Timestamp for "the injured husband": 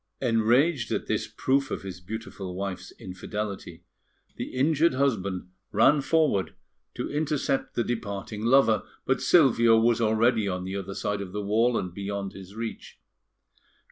4.35-5.51